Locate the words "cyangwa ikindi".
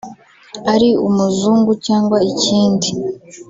1.85-2.89